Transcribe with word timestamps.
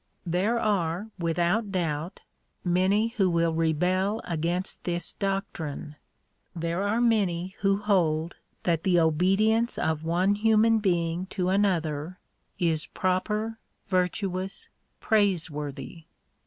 There 0.25 0.57
are, 0.59 1.11
without 1.19 1.71
doubt, 1.71 2.21
many 2.63 3.09
who 3.17 3.29
will 3.29 3.53
rebel 3.53 4.19
against 4.23 4.83
this 4.83 5.13
doctrine. 5.13 5.95
There 6.55 6.81
are 6.81 6.99
many 6.99 7.49
who 7.59 7.77
hold 7.77 8.33
that 8.63 8.81
the 8.81 8.99
obedience 8.99 9.77
of 9.77 10.03
one 10.03 10.33
human 10.33 10.79
being 10.79 11.27
to 11.27 11.49
another 11.49 12.17
is 12.57 12.87
proper, 12.87 13.59
virtuous, 13.89 14.69
praiseworthy. 15.01 16.05